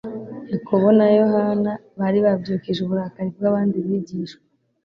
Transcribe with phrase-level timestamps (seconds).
[0.53, 4.43] Yakobo na Yohana bari babyukije uburakari bw'abandi bigishwa